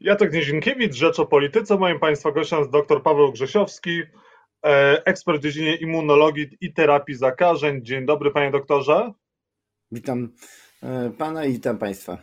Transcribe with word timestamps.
Jacek 0.00 0.32
Niezinkiewicz, 0.32 0.94
Rzecz 0.94 1.18
o 1.18 1.26
Polityce. 1.26 1.76
Moim 1.76 1.98
Państwa 1.98 2.32
gościem 2.32 2.58
jest 2.58 2.70
dr 2.70 3.02
Paweł 3.02 3.32
Grzesiowski, 3.32 4.02
e, 4.66 5.02
ekspert 5.04 5.38
w 5.38 5.42
dziedzinie 5.42 5.76
immunologii 5.76 6.56
i 6.60 6.72
terapii 6.72 7.14
zakażeń. 7.14 7.84
Dzień 7.84 8.06
dobry, 8.06 8.30
panie 8.30 8.50
doktorze. 8.50 9.12
Witam 9.92 10.32
e, 10.82 11.10
pana 11.18 11.44
i 11.44 11.52
witam 11.52 11.78
państwa. 11.78 12.18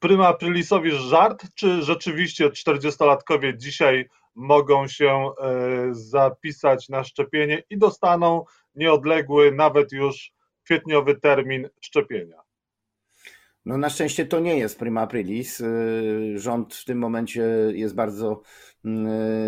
Prima 0.00 0.28
aprilisowi 0.28 0.90
żart, 0.90 1.46
czy 1.54 1.82
rzeczywiście 1.82 2.48
40-latkowie 2.48 3.56
dzisiaj 3.56 4.08
mogą 4.34 4.88
się 4.88 5.08
e, 5.08 5.88
zapisać 5.90 6.88
na 6.88 7.04
szczepienie 7.04 7.62
i 7.70 7.78
dostaną 7.78 8.44
nieodległy, 8.74 9.52
nawet 9.52 9.92
już 9.92 10.32
kwietniowy 10.64 11.20
termin 11.20 11.68
szczepienia? 11.80 12.45
No 13.66 13.78
na 13.78 13.90
szczęście 13.90 14.26
to 14.26 14.40
nie 14.40 14.58
jest 14.58 14.78
prima 14.78 15.00
aprilis. 15.00 15.60
Y, 15.60 16.32
rząd 16.36 16.74
w 16.74 16.84
tym 16.84 16.98
momencie 16.98 17.42
jest 17.74 17.94
bardzo 17.94 18.42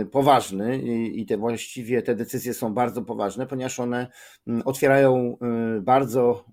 y, 0.02 0.06
poważny 0.06 0.78
i 1.08 1.26
te 1.26 1.36
właściwie 1.36 2.02
te 2.02 2.14
decyzje 2.14 2.54
są 2.54 2.74
bardzo 2.74 3.02
poważne, 3.02 3.46
ponieważ 3.46 3.80
one 3.80 4.06
mm, 4.46 4.62
otwierają 4.64 5.36
y, 5.78 5.80
bardzo 5.80 6.44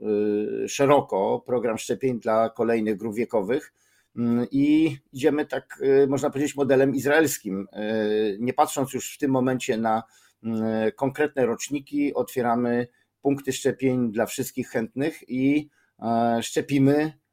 szeroko 0.67 1.43
program 1.45 1.77
szczepień 1.77 2.19
dla 2.19 2.49
kolejnych 2.49 2.97
grup 2.97 3.15
wiekowych 3.15 3.73
mm, 4.15 4.47
i 4.51 4.97
idziemy 5.13 5.45
tak, 5.45 5.79
można 6.07 6.29
powiedzieć, 6.29 6.55
modelem 6.55 6.95
izraelskim. 6.95 7.67
Nie 8.39 8.53
patrząc 8.53 8.93
już 8.93 9.15
w 9.15 9.17
tym 9.17 9.31
momencie 9.31 9.77
na 9.77 10.03
mm, 10.43 10.91
konkretne 10.95 11.45
roczniki, 11.45 12.13
otwieramy 12.13 12.87
punkty 13.21 13.53
szczepień 13.53 14.11
dla 14.11 14.25
wszystkich 14.25 14.69
chętnych 14.69 15.29
i 15.29 15.69
e, 15.99 16.39
szczepimy 16.43 17.24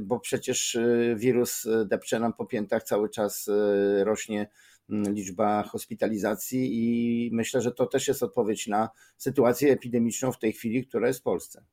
bo 0.00 0.20
przecież 0.20 0.74
y, 0.74 1.14
wirus 1.18 1.64
y, 1.64 1.86
depcze 1.86 2.20
nam 2.20 2.32
po 2.32 2.46
piętach, 2.46 2.82
cały 2.82 3.08
czas 3.10 3.50
rośnie 3.98 4.50
mm, 4.90 5.14
liczba 5.14 5.62
hospitalizacji 5.62 6.68
i 6.72 7.30
myślę, 7.32 7.60
że 7.60 7.72
to 7.72 7.86
też 7.86 8.08
jest 8.08 8.22
odpowiedź 8.22 8.66
na 8.66 8.88
sytuację 9.16 9.72
epidemiczną 9.72 10.32
w 10.32 10.38
tej 10.38 10.52
chwili, 10.52 10.86
która 10.86 11.08
jest 11.08 11.20
w 11.20 11.22
Polsce. 11.22 11.64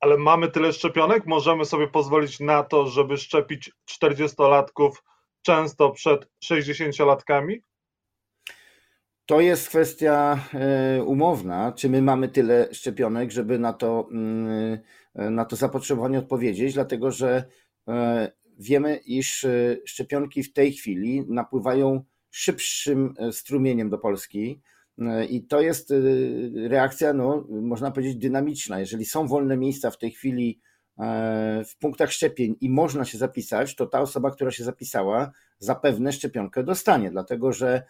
Ale 0.00 0.18
mamy 0.18 0.50
tyle 0.50 0.72
szczepionek, 0.72 1.26
możemy 1.26 1.64
sobie 1.64 1.88
pozwolić 1.88 2.40
na 2.40 2.62
to, 2.62 2.86
żeby 2.86 3.16
szczepić 3.16 3.70
40-latków 3.90 4.90
często 5.42 5.90
przed 5.90 6.28
60-latkami? 6.44 7.62
To 9.26 9.40
jest 9.40 9.68
kwestia 9.68 10.38
umowna, 11.06 11.72
czy 11.72 11.90
my 11.90 12.02
mamy 12.02 12.28
tyle 12.28 12.68
szczepionek, 12.72 13.30
żeby 13.30 13.58
na 13.58 13.72
to, 13.72 14.08
mm, 14.10 14.78
na 15.14 15.44
to 15.44 15.56
zapotrzebowanie 15.56 16.18
odpowiedzieć, 16.18 16.74
dlatego 16.74 17.10
że 17.10 17.44
e, 17.88 18.32
wiemy, 18.58 18.96
iż 18.96 19.46
szczepionki 19.84 20.42
w 20.42 20.52
tej 20.52 20.72
chwili 20.72 21.24
napływają 21.28 22.04
szybszym 22.30 23.14
strumieniem 23.32 23.90
do 23.90 23.98
Polski. 23.98 24.60
I 25.30 25.46
to 25.46 25.60
jest 25.60 25.92
reakcja, 26.68 27.12
no, 27.12 27.46
można 27.50 27.90
powiedzieć, 27.90 28.16
dynamiczna. 28.16 28.80
Jeżeli 28.80 29.04
są 29.04 29.26
wolne 29.26 29.56
miejsca 29.56 29.90
w 29.90 29.98
tej 29.98 30.10
chwili 30.10 30.60
w 31.68 31.78
punktach 31.78 32.12
szczepień 32.12 32.56
i 32.60 32.70
można 32.70 33.04
się 33.04 33.18
zapisać, 33.18 33.74
to 33.74 33.86
ta 33.86 34.00
osoba, 34.00 34.30
która 34.30 34.50
się 34.50 34.64
zapisała, 34.64 35.32
zapewne 35.58 36.12
szczepionkę 36.12 36.64
dostanie, 36.64 37.10
dlatego 37.10 37.52
że 37.52 37.82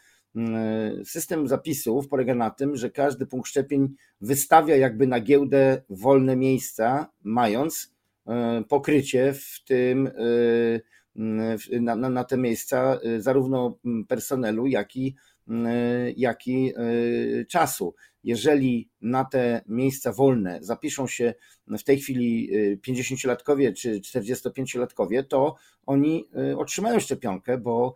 system 1.05 1.49
zapisów 1.49 2.09
polega 2.09 2.35
na 2.35 2.51
tym, 2.51 2.77
że 2.77 2.91
każdy 2.91 3.27
punkt 3.27 3.49
szczepień 3.49 3.95
wystawia 4.21 4.77
jakby 4.77 5.07
na 5.07 5.21
giełdę 5.21 5.83
wolne 5.91 6.37
miejsca, 6.37 7.11
mając 7.23 7.95
e, 8.27 8.65
pokrycie 8.69 9.33
w 9.33 9.65
tym, 9.65 10.07
e, 10.07 10.11
na, 11.81 11.97
na, 11.97 12.09
na 12.09 12.25
te 12.25 12.37
miejsca 12.37 12.99
e, 13.03 13.21
zarówno 13.21 13.79
personelu, 14.09 14.67
jak 14.67 14.97
i 14.97 15.15
jak 16.17 16.47
i 16.47 16.73
czasu. 17.49 17.95
Jeżeli 18.25 18.91
na 19.01 19.25
te 19.25 19.63
miejsca 19.69 20.13
wolne 20.13 20.59
zapiszą 20.63 21.07
się 21.07 21.35
w 21.67 21.83
tej 21.83 21.99
chwili 21.99 22.51
50-latkowie 22.89 23.69
e, 23.69 23.73
czy 23.73 24.01
45-latkowie, 24.01 25.25
to 25.25 25.55
oni 25.87 26.29
e, 26.37 26.57
otrzymają 26.57 27.01
szczepionkę, 27.01 27.59
bo, 27.59 27.95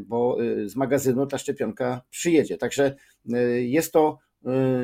bo 0.00 0.38
z 0.66 0.76
magazynu 0.76 1.26
ta 1.26 1.38
szczepionka 1.38 2.02
przyjedzie. 2.10 2.58
Także 2.58 2.96
jest 3.60 3.92
to 3.92 4.18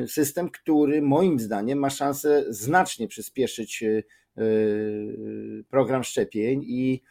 system, 0.07 0.49
który 0.49 1.01
moim 1.01 1.39
zdaniem 1.39 1.79
ma 1.79 1.89
szansę 1.89 2.45
znacznie 2.49 3.07
przyspieszyć 3.07 3.83
program 5.69 6.03
szczepień 6.03 6.63
i 6.67 7.01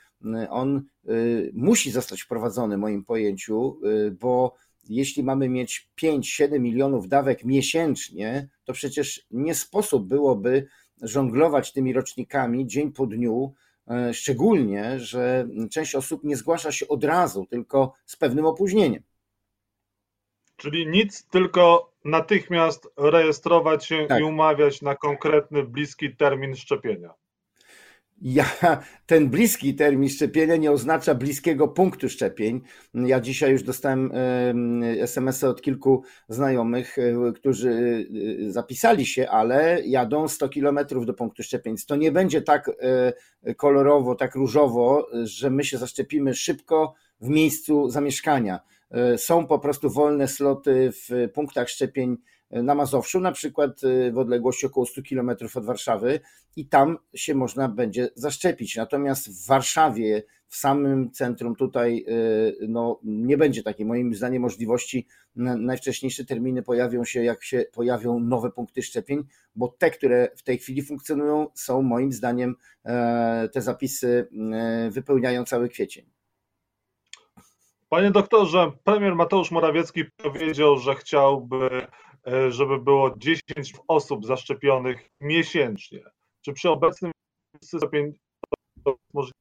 on 0.50 0.82
y, 1.08 1.50
musi 1.54 1.90
zostać 1.90 2.22
wprowadzony 2.22 2.76
w 2.76 2.80
moim 2.80 3.04
pojęciu, 3.04 3.80
y, 3.84 4.10
bo 4.10 4.54
jeśli 4.88 5.22
mamy 5.22 5.48
mieć 5.48 5.88
5-7 6.02 6.60
milionów 6.60 7.08
dawek 7.08 7.44
miesięcznie, 7.44 8.48
to 8.64 8.72
przecież 8.72 9.26
nie 9.30 9.54
sposób 9.54 10.06
byłoby 10.06 10.66
żonglować 11.02 11.72
tymi 11.72 11.92
rocznikami 11.92 12.66
dzień 12.66 12.92
po 12.92 13.06
dniu, 13.06 13.54
y, 14.10 14.14
szczególnie, 14.14 15.00
że 15.00 15.48
część 15.70 15.94
osób 15.94 16.24
nie 16.24 16.36
zgłasza 16.36 16.72
się 16.72 16.88
od 16.88 17.04
razu, 17.04 17.46
tylko 17.46 17.94
z 18.06 18.16
pewnym 18.16 18.46
opóźnieniem. 18.46 19.02
Czyli 20.56 20.86
nic, 20.86 21.26
tylko 21.26 21.92
natychmiast 22.04 22.88
rejestrować 22.96 23.86
się 23.86 24.06
tak. 24.08 24.20
i 24.20 24.24
umawiać 24.24 24.82
na 24.82 24.94
konkretny, 24.94 25.62
bliski 25.62 26.16
termin 26.16 26.56
szczepienia 26.56 27.14
ja, 28.22 28.46
ten 29.06 29.30
bliski 29.30 29.74
termin 29.74 30.08
szczepienia 30.08 30.56
nie 30.56 30.72
oznacza 30.72 31.14
bliskiego 31.14 31.68
punktu 31.68 32.08
szczepień. 32.08 32.60
Ja 32.94 33.20
dzisiaj 33.20 33.52
już 33.52 33.62
dostałem 33.62 34.12
SMS-y 34.98 35.48
od 35.48 35.62
kilku 35.62 36.02
znajomych, 36.28 36.98
e, 36.98 37.32
którzy 37.32 37.70
e, 38.48 38.52
zapisali 38.52 39.06
się, 39.06 39.28
ale 39.28 39.82
jadą 39.84 40.28
100 40.28 40.48
kilometrów 40.48 41.06
do 41.06 41.14
punktu 41.14 41.42
szczepień. 41.42 41.76
To 41.86 41.96
nie 41.96 42.12
będzie 42.12 42.42
tak 42.42 42.70
e, 43.44 43.54
kolorowo, 43.54 44.14
tak 44.14 44.34
różowo, 44.34 45.08
że 45.22 45.50
my 45.50 45.64
się 45.64 45.78
zaszczepimy 45.78 46.34
szybko 46.34 46.94
w 47.20 47.28
miejscu 47.28 47.90
zamieszkania. 47.90 48.60
Są 49.16 49.46
po 49.46 49.58
prostu 49.58 49.90
wolne 49.90 50.28
sloty 50.28 50.90
w 50.92 51.28
punktach 51.34 51.68
szczepień 51.68 52.16
na 52.50 52.74
Mazowszu, 52.74 53.20
na 53.20 53.32
przykład 53.32 53.84
y, 53.84 54.12
w 54.12 54.18
odległości 54.18 54.66
około 54.66 54.86
100 54.86 55.02
km 55.08 55.30
od 55.54 55.64
Warszawy 55.64 56.20
i 56.56 56.66
tam 56.66 56.98
się 57.14 57.34
można 57.34 57.68
będzie 57.68 58.08
zaszczepić. 58.14 58.76
Natomiast 58.76 59.30
w 59.30 59.46
Warszawie, 59.46 60.22
w 60.48 60.56
samym 60.56 61.10
centrum 61.10 61.56
tutaj 61.56 62.04
y, 62.08 62.66
no, 62.68 63.00
nie 63.04 63.36
będzie 63.36 63.62
takiej 63.62 63.86
moim 63.86 64.14
zdaniem 64.14 64.42
możliwości. 64.42 65.06
Najwcześniejsze 65.36 66.24
terminy 66.24 66.62
pojawią 66.62 67.04
się, 67.04 67.24
jak 67.24 67.44
się 67.44 67.64
pojawią 67.72 68.20
nowe 68.20 68.50
punkty 68.50 68.82
szczepień, 68.82 69.24
bo 69.56 69.68
te, 69.68 69.90
które 69.90 70.28
w 70.36 70.42
tej 70.42 70.58
chwili 70.58 70.82
funkcjonują, 70.82 71.46
są 71.54 71.82
moim 71.82 72.12
zdaniem 72.12 72.54
e, 72.84 73.48
te 73.52 73.62
zapisy 73.62 74.28
e, 74.52 74.90
wypełniają 74.90 75.44
cały 75.44 75.68
kwiecień. 75.68 76.10
Panie 77.88 78.10
doktorze, 78.10 78.72
premier 78.84 79.14
Mateusz 79.14 79.50
Morawiecki 79.50 80.04
powiedział, 80.04 80.78
że 80.78 80.94
chciałby 80.94 81.86
żeby 82.48 82.78
było 82.78 83.14
10 83.18 83.42
osób 83.88 84.26
zaszczepionych 84.26 85.10
miesięcznie. 85.20 86.00
Czy 86.40 86.52
przy 86.52 86.70
obecnym 86.70 87.12
systemie 87.62 88.12
to 88.84 88.96
możliwe? 89.14 89.38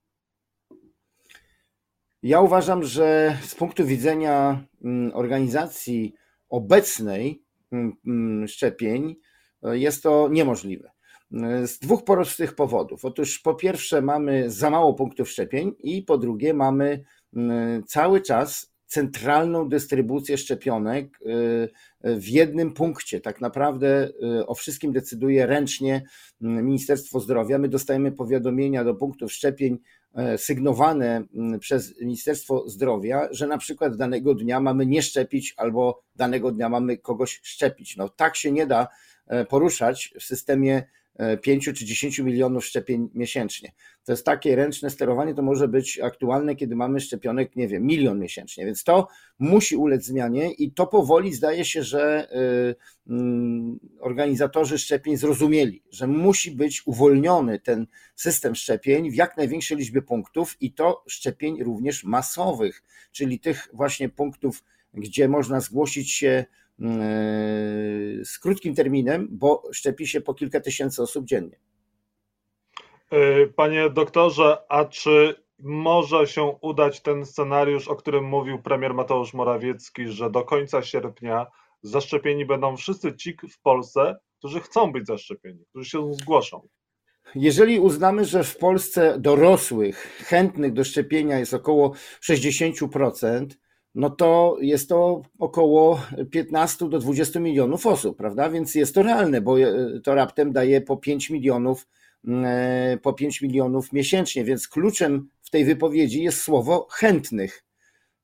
Ja 2.23 2.41
uważam, 2.41 2.83
że 2.83 3.37
z 3.41 3.55
punktu 3.55 3.85
widzenia 3.85 4.63
mm, 4.83 5.11
organizacji 5.15 6.13
obecnej 6.49 7.43
mm, 7.71 7.93
mm, 8.07 8.47
szczepień 8.47 9.15
e, 9.63 9.77
jest 9.77 10.03
to 10.03 10.29
niemożliwe. 10.31 10.91
E, 11.33 11.67
z 11.67 11.79
dwóch 11.79 12.03
prostych 12.03 12.55
powodów. 12.55 13.05
Otóż 13.05 13.39
po 13.39 13.55
pierwsze 13.55 14.01
mamy 14.01 14.49
za 14.51 14.69
mało 14.69 14.93
punktów 14.93 15.29
szczepień 15.29 15.71
i 15.79 16.03
po 16.03 16.17
drugie 16.17 16.53
mamy 16.53 17.03
cały 17.87 18.21
czas 18.21 18.73
centralną 18.87 19.69
dystrybucję 19.69 20.37
szczepionek 20.37 21.19
y, 21.21 21.69
w 22.03 22.27
jednym 22.27 22.73
punkcie. 22.73 23.21
Tak 23.21 23.41
naprawdę 23.41 24.09
y, 24.39 24.47
o 24.47 24.55
wszystkim 24.55 24.93
decyduje 24.93 25.45
ręcznie 25.45 26.03
mm, 26.41 26.65
Ministerstwo 26.65 27.19
Zdrowia. 27.19 27.57
My 27.57 27.69
dostajemy 27.69 28.11
powiadomienia 28.11 28.83
do 28.83 28.95
punktów 28.95 29.33
szczepień 29.33 29.77
e, 30.15 30.37
sygnowane 30.37 31.23
mm, 31.35 31.59
przez 31.59 32.01
Ministerstwo 32.01 32.69
Zdrowia, 32.69 33.27
że 33.31 33.47
na 33.47 33.57
przykład 33.57 33.97
danego 33.97 34.35
dnia 34.35 34.59
mamy 34.59 34.85
nie 34.85 35.01
szczepić 35.01 35.53
albo 35.57 36.03
danego 36.15 36.51
dnia 36.51 36.69
mamy 36.69 36.97
kogoś 36.97 37.39
szczepić. 37.43 37.97
No 37.97 38.09
tak 38.09 38.35
się 38.35 38.51
nie 38.51 38.67
da 38.67 38.87
e, 39.27 39.45
poruszać 39.45 40.13
w 40.19 40.23
systemie 40.23 40.83
5 41.41 41.65
czy 41.65 41.85
10 41.85 42.19
milionów 42.19 42.65
szczepień 42.65 43.09
miesięcznie. 43.13 43.71
To 44.03 44.11
jest 44.11 44.25
takie 44.25 44.55
ręczne 44.55 44.89
sterowanie, 44.89 45.33
to 45.33 45.41
może 45.41 45.67
być 45.67 45.99
aktualne, 45.99 46.55
kiedy 46.55 46.75
mamy 46.75 46.99
szczepionek, 46.99 47.55
nie 47.55 47.67
wiem, 47.67 47.83
milion 47.85 48.19
miesięcznie, 48.19 48.65
więc 48.65 48.83
to 48.83 49.07
musi 49.39 49.75
ulec 49.75 50.05
zmianie 50.05 50.51
i 50.53 50.71
to 50.71 50.87
powoli 50.87 51.33
zdaje 51.33 51.65
się, 51.65 51.83
że 51.83 52.27
y, 53.07 53.11
mm, 53.11 53.79
organizatorzy 53.99 54.77
szczepień 54.77 55.17
zrozumieli, 55.17 55.83
że 55.91 56.07
musi 56.07 56.51
być 56.51 56.87
uwolniony 56.87 57.59
ten 57.59 57.87
system 58.15 58.55
szczepień 58.55 59.11
w 59.11 59.15
jak 59.15 59.37
największej 59.37 59.77
liczbie 59.77 60.01
punktów 60.01 60.57
i 60.61 60.73
to 60.73 61.03
szczepień 61.07 61.63
również 61.63 62.03
masowych, 62.03 62.83
czyli 63.11 63.39
tych 63.39 63.67
właśnie 63.73 64.09
punktów, 64.09 64.63
gdzie 64.93 65.27
można 65.27 65.59
zgłosić 65.59 66.11
się 66.11 66.45
z 68.23 68.39
krótkim 68.39 68.75
terminem, 68.75 69.27
bo 69.31 69.63
szczepi 69.71 70.07
się 70.07 70.21
po 70.21 70.33
kilka 70.33 70.59
tysięcy 70.59 71.01
osób 71.01 71.25
dziennie. 71.25 71.59
Yy, 73.11 73.53
panie 73.55 73.89
doktorze, 73.89 74.57
a 74.69 74.85
czy 74.85 75.35
może 75.59 76.27
się 76.27 76.43
udać 76.61 77.01
ten 77.01 77.25
scenariusz, 77.25 77.87
o 77.87 77.95
którym 77.95 78.23
mówił 78.23 78.61
premier 78.61 78.93
Mateusz 78.93 79.33
Morawiecki, 79.33 80.07
że 80.07 80.29
do 80.29 80.43
końca 80.43 80.81
sierpnia 80.81 81.47
zaszczepieni 81.81 82.45
będą 82.45 82.77
wszyscy 82.77 83.15
ci 83.15 83.37
w 83.51 83.61
Polsce, 83.61 84.15
którzy 84.37 84.59
chcą 84.59 84.91
być 84.91 85.07
zaszczepieni, 85.07 85.65
którzy 85.69 85.89
się 85.89 86.13
zgłoszą? 86.13 86.67
Jeżeli 87.35 87.79
uznamy, 87.79 88.25
że 88.25 88.43
w 88.43 88.57
Polsce 88.57 89.19
dorosłych, 89.19 90.23
chętnych 90.25 90.73
do 90.73 90.83
szczepienia 90.83 91.39
jest 91.39 91.53
około 91.53 91.93
60%, 92.21 93.45
no 93.97 94.09
to 94.09 94.57
jest 94.61 94.89
to 94.89 95.21
około 95.39 96.01
15 96.31 96.89
do 96.89 96.99
20 96.99 97.39
milionów 97.39 97.85
osób, 97.85 98.17
prawda? 98.17 98.49
Więc 98.49 98.75
jest 98.75 98.95
to 98.95 99.03
realne, 99.03 99.41
bo 99.41 99.59
e, 99.59 99.99
to 100.03 100.15
raptem 100.15 100.51
daje 100.51 100.81
po 100.81 100.97
5 100.97 101.29
milionów, 101.29 101.87
e, 102.27 102.97
po 103.01 103.13
5 103.13 103.41
milionów 103.41 103.93
miesięcznie, 103.93 104.43
więc 104.43 104.67
kluczem 104.67 105.29
w 105.41 105.49
tej 105.49 105.65
wypowiedzi 105.65 106.23
jest 106.23 106.41
słowo 106.41 106.87
chętnych. 106.91 107.63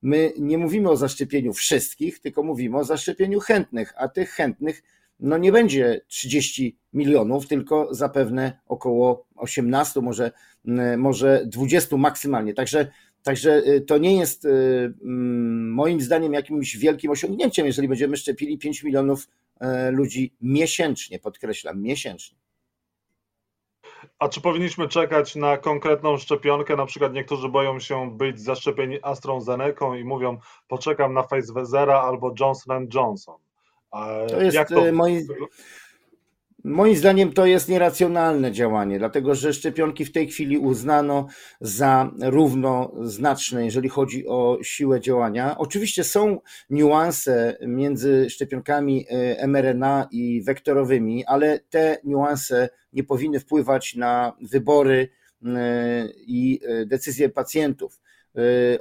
My 0.01 0.33
nie 0.39 0.57
mówimy 0.57 0.89
o 0.89 0.97
zaszczepieniu 0.97 1.53
wszystkich, 1.53 2.19
tylko 2.19 2.43
mówimy 2.43 2.77
o 2.77 2.83
zaszczepieniu 2.83 3.39
chętnych, 3.39 3.93
a 3.97 4.07
tych 4.07 4.29
chętnych 4.29 4.83
no 5.19 5.37
nie 5.37 5.51
będzie 5.51 6.01
30 6.07 6.77
milionów, 6.93 7.47
tylko 7.47 7.87
zapewne 7.95 8.59
około 8.67 9.25
18, 9.35 10.01
może, 10.01 10.31
może 10.97 11.43
20 11.45 11.97
maksymalnie. 11.97 12.53
Także 12.53 12.91
Także 13.23 13.63
y, 13.67 13.81
to 13.81 13.97
nie 13.97 14.17
jest 14.17 14.45
y, 14.45 14.49
mm, 15.03 15.71
moim 15.71 16.01
zdaniem 16.01 16.33
jakimś 16.33 16.77
wielkim 16.77 17.11
osiągnięciem, 17.11 17.65
jeżeli 17.65 17.87
będziemy 17.87 18.17
szczepili 18.17 18.57
5 18.57 18.83
milionów 18.83 19.27
e, 19.59 19.91
ludzi 19.91 20.33
miesięcznie, 20.41 21.19
podkreślam, 21.19 21.81
miesięcznie. 21.81 22.37
A 24.19 24.29
czy 24.29 24.41
powinniśmy 24.41 24.87
czekać 24.87 25.35
na 25.35 25.57
konkretną 25.57 26.17
szczepionkę? 26.17 26.75
Na 26.75 26.85
przykład 26.85 27.13
niektórzy 27.13 27.49
boją 27.49 27.79
się 27.79 28.17
być 28.17 28.41
zaszczepieni 28.41 28.99
AstraZeneką 29.01 29.93
i 29.93 30.03
mówią, 30.03 30.37
poczekam 30.67 31.13
na 31.13 31.23
Pfizera 31.23 32.01
albo 32.01 32.33
Johnson 32.39 32.87
Johnson. 32.93 33.35
To 34.29 34.41
jest 34.41 34.57
to... 34.69 34.91
moim 34.93 35.27
Moim 36.65 36.95
zdaniem 36.95 37.33
to 37.33 37.45
jest 37.45 37.69
nieracjonalne 37.69 38.51
działanie, 38.51 38.99
dlatego 38.99 39.35
że 39.35 39.53
szczepionki 39.53 40.05
w 40.05 40.11
tej 40.11 40.27
chwili 40.27 40.57
uznano 40.57 41.27
za 41.61 42.11
równoznaczne, 42.21 43.65
jeżeli 43.65 43.89
chodzi 43.89 44.27
o 44.27 44.57
siłę 44.61 45.01
działania. 45.01 45.57
Oczywiście 45.57 46.03
są 46.03 46.39
niuanse 46.69 47.57
między 47.67 48.29
szczepionkami 48.29 49.05
e, 49.09 49.47
mRNA 49.47 50.07
i 50.11 50.41
wektorowymi, 50.43 51.25
ale 51.25 51.59
te 51.59 51.97
niuanse 52.03 52.69
nie 52.93 53.03
powinny 53.03 53.39
wpływać 53.39 53.95
na 53.95 54.37
wybory 54.41 55.09
e, 55.45 56.07
i 56.15 56.59
e, 56.65 56.85
decyzje 56.85 57.29
pacjentów. 57.29 57.99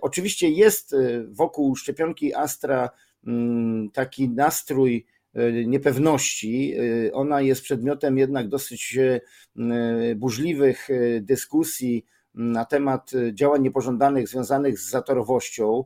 Oczywiście 0.01 0.51
jest 0.51 0.97
wokół 1.29 1.77
szczepionki 1.77 2.35
Astra 2.35 2.91
mm, 3.27 3.91
taki 3.91 4.29
nastrój, 4.29 5.07
niepewności. 5.67 6.75
E, 7.07 7.13
ona 7.13 7.41
jest 7.41 7.63
przedmiotem 7.63 8.19
jednak 8.19 8.49
dosyć 8.49 8.99
e, 8.99 9.21
burzliwych 10.17 10.89
dyskusji 11.21 12.07
na 12.35 12.65
temat 12.65 13.11
działań 13.33 13.63
niepożądanych 13.63 14.29
związanych 14.29 14.79
z 14.79 14.91
zatorowością, 14.91 15.85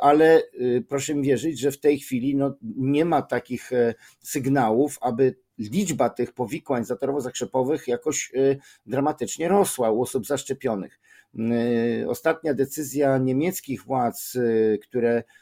ale 0.00 0.42
proszę 0.88 1.14
mi 1.14 1.22
wierzyć, 1.22 1.60
że 1.60 1.70
w 1.70 1.80
tej 1.80 1.98
chwili 1.98 2.36
no, 2.36 2.54
nie 2.76 3.04
ma 3.04 3.22
takich 3.22 3.70
sygnałów, 4.20 4.98
aby 5.00 5.34
liczba 5.58 6.10
tych 6.10 6.32
powikłań 6.32 6.84
zatorowo-zakrzepowych 6.84 7.88
jakoś 7.88 8.32
dramatycznie 8.86 9.48
rosła 9.48 9.90
u 9.90 10.02
osób 10.02 10.26
zaszczepionych. 10.26 11.00
Ostatnia 12.08 12.54
decyzja 12.54 13.18
niemieckich 13.18 13.84
władz, 13.84 14.38
które 14.82 15.18
Y, 15.18 15.41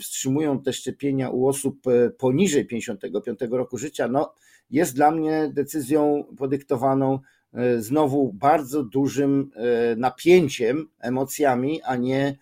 wstrzymują 0.00 0.62
te 0.62 0.72
szczepienia 0.72 1.30
u 1.30 1.46
osób 1.46 1.86
y, 1.86 2.10
poniżej 2.18 2.66
55 2.66 3.38
roku 3.50 3.78
życia, 3.78 4.08
no, 4.08 4.34
jest 4.70 4.94
dla 4.94 5.10
mnie 5.10 5.50
decyzją 5.52 6.24
podyktowaną 6.38 7.18
y, 7.54 7.82
znowu 7.82 8.32
bardzo 8.32 8.82
dużym 8.82 9.50
napięciem, 9.96 10.88
emocjami, 11.00 11.82
a 11.82 11.96
nie, 11.96 12.36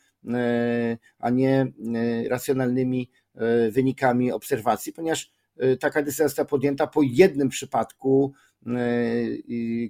a 1.18 1.30
nie 1.30 1.72
racjonalnymi 2.28 3.10
wynikami 3.70 4.32
obserwacji, 4.32 4.92
ponieważ 4.92 5.32
taka 5.80 6.02
decyzja 6.02 6.28
została 6.28 6.48
podjęta 6.48 6.86
po 6.86 7.02
jednym 7.02 7.48
przypadku, 7.48 8.32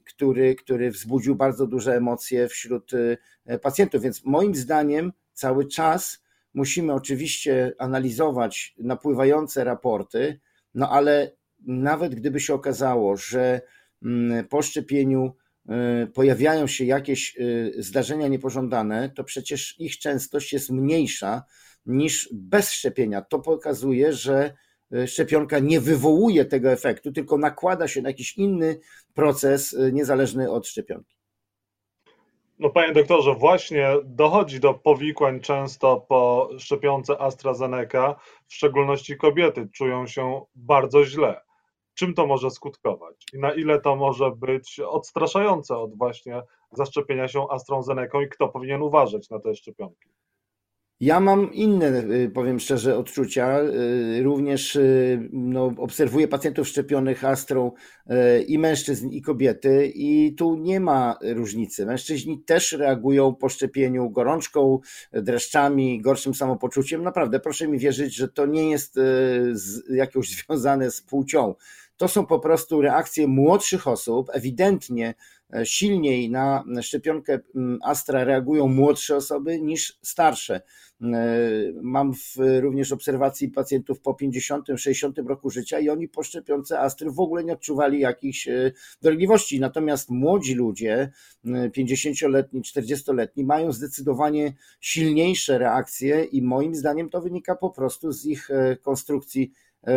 który, 0.05 0.55
który 0.55 0.91
wzbudził 0.91 1.37
bardzo 1.37 1.67
duże 1.67 1.97
emocje 1.97 2.49
wśród 2.49 2.91
pacjentów. 3.63 4.03
Więc 4.03 4.25
moim 4.25 4.55
zdaniem 4.55 5.13
cały 5.33 5.67
czas 5.67 6.23
musimy 6.55 6.93
oczywiście 6.93 7.73
analizować 7.79 8.75
napływające 8.79 9.65
raporty, 9.65 10.41
no 10.75 10.91
ale 10.91 11.33
nawet 11.67 12.15
gdyby 12.15 12.41
się 12.41 12.55
okazało, 12.55 13.17
że 13.17 13.61
mm, 14.03 14.49
po 14.49 14.63
szczepieniu 14.63 15.35
y, 16.05 16.07
pojawiają 16.07 16.67
się 16.67 16.85
jakieś 16.85 17.37
y, 17.39 17.73
zdarzenia 17.79 18.29
niepożądane, 18.29 19.11
to 19.11 19.25
przecież 19.25 19.81
ich 19.81 19.99
częstość 19.99 20.53
jest 20.53 20.71
mniejsza 20.71 21.43
niż 21.87 22.29
bez 22.33 22.73
szczepienia. 22.73 23.23
To 23.23 23.39
pokazuje, 23.39 24.13
że 24.13 24.55
y, 24.95 25.07
szczepionka 25.09 25.59
nie 25.59 25.81
wywołuje 25.81 26.45
tego 26.45 26.73
efektu, 26.73 27.13
tylko 27.13 27.39
nakłada 27.39 27.89
się 27.89 28.03
na 28.03 28.09
jakiś 28.09 28.37
inny 28.37 28.79
proces 29.15 29.77
niezależny 29.93 30.51
od 30.51 30.67
szczepionki. 30.67 31.20
No 32.61 32.71
panie 32.71 32.93
doktorze, 32.93 33.35
właśnie 33.35 33.89
dochodzi 34.05 34.61
do 34.61 34.75
powikłań 34.75 35.41
często 35.41 36.01
po 36.09 36.51
szczepionce 36.59 37.21
AstraZeneca, 37.21 38.15
w 38.47 38.55
szczególności 38.55 39.17
kobiety 39.17 39.69
czują 39.73 40.07
się 40.07 40.43
bardzo 40.55 41.05
źle. 41.05 41.41
Czym 41.95 42.15
to 42.15 42.27
może 42.27 42.51
skutkować 42.51 43.25
i 43.33 43.39
na 43.39 43.55
ile 43.55 43.81
to 43.81 43.97
może 43.97 44.31
być 44.31 44.81
odstraszające 44.81 45.77
od 45.77 45.99
właśnie 45.99 46.43
zaszczepienia 46.73 47.29
się 47.29 47.47
AstraZeneką 47.51 48.21
i 48.21 48.29
kto 48.29 48.49
powinien 48.49 48.83
uważać 48.83 49.31
na 49.31 49.41
te 49.41 49.55
szczepionki? 49.55 50.09
Ja 51.01 51.21
mam 51.21 51.53
inne, 51.53 51.87
y, 51.87 52.31
powiem 52.35 52.61
szczerze, 52.61 52.99
odczucia. 52.99 53.61
Y, 53.61 54.23
również 54.23 54.77
y, 54.77 55.29
no, 55.33 55.73
obserwuję 55.77 56.29
pacjentów 56.29 56.69
szczepionych 56.69 57.25
astrą 57.25 57.73
i 58.47 58.59
mężczyzn, 58.59 59.09
i 59.09 59.23
kobiety, 59.23 59.93
i 59.95 60.35
tu 60.35 60.57
nie 60.57 60.81
ma 60.81 61.19
różnicy. 61.23 61.87
Mężczyźni 61.87 62.43
też 62.45 62.73
reagują 62.73 63.35
po 63.35 63.49
szczepieniu 63.49 64.11
gorączką, 64.11 64.79
dreszczami, 65.13 66.01
gorszym 66.01 66.35
samopoczuciem. 66.35 67.03
Naprawdę, 67.03 67.41
proszę 67.41 67.69
mi 67.69 67.79
wierzyć, 67.79 68.15
że 68.15 68.29
to 68.29 68.47
nie 68.47 68.71
jest 68.71 69.01
jakoś 69.91 70.31
związane 70.37 70.91
z 70.91 71.03
płcią. 71.03 71.55
To 71.97 72.09
są 72.09 72.27
po 72.27 72.39
prostu 72.39 72.81
reakcje 72.81 73.27
młodszych 73.27 73.89
osób, 73.89 74.31
ewidentnie 74.33 75.15
silniej 75.65 76.31
na 76.31 76.65
szczepionkę 76.83 77.41
mm, 77.55 77.79
Astra 77.83 78.25
reagują 78.25 78.69
młodsze 78.69 79.17
osoby 79.17 79.61
niż 79.61 79.99
starsze. 80.03 80.61
E, 81.03 81.39
mam 81.83 82.15
w, 82.15 82.37
również 82.61 82.93
obserwacji 82.93 83.49
pacjentów 83.49 84.01
po 84.01 84.15
50, 84.15 84.67
60 84.77 85.19
roku 85.19 85.51
życia 85.51 85.79
i 85.79 85.89
oni 85.89 86.09
po 86.09 86.23
szczepionce 86.23 86.81
Astry 86.81 87.11
w 87.11 87.21
ogóle 87.21 87.45
nie 87.45 87.53
odczuwali 87.53 88.01
jakichś 88.01 88.49
e, 88.49 88.73
dolegliwości. 89.03 89.61
Natomiast 89.61 90.11
młodzi 90.11 90.55
ludzie, 90.55 91.11
50-letni, 91.47 92.63
40-letni, 92.63 93.45
mają 93.45 93.73
zdecydowanie 93.73 94.55
silniejsze 94.81 95.59
reakcje 95.59 96.25
i 96.25 96.43
moim 96.43 96.75
zdaniem 96.75 97.11
to 97.11 97.21
wynika 97.21 97.57
po 97.57 97.71
prostu 97.71 98.13
z 98.13 98.27
ich 98.27 98.49
konstrukcji 98.83 99.53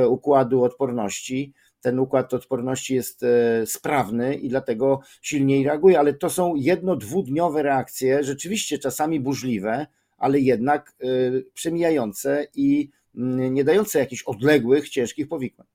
układu 0.10 0.64
odporności 0.64 1.54
ten 1.84 2.00
układ 2.00 2.34
odporności 2.34 2.96
jest 2.96 3.24
e, 3.24 3.66
sprawny 3.66 4.36
i 4.36 4.50
dlatego 4.50 5.00
silniej 5.22 5.64
reaguje, 5.66 6.00
ale 6.00 6.14
to 6.14 6.30
są 6.30 6.56
jedno, 6.56 6.96
dwudniowe 6.96 7.64
reakcje, 7.64 8.24
rzeczywiście 8.24 8.80
czasami 8.80 9.20
burzliwe, 9.20 9.88
ale 10.18 10.40
jednak 10.40 10.96
e, 11.02 11.06
przemijające 11.54 12.48
i 12.56 12.90
mm, 13.16 13.54
nie 13.54 13.64
dające 13.64 14.00
jakichś 14.00 14.24
odległych, 14.24 14.90
ciężkich 14.90 15.28
powikłań. 15.28 15.68